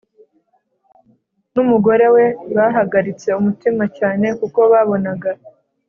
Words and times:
N 1.53 1.55
umugore 1.63 2.05
we 2.15 2.25
bahagaritse 2.55 3.29
umutima 3.39 3.83
cyane 3.97 4.25
kuko 4.39 4.59
babonaga 4.71 5.31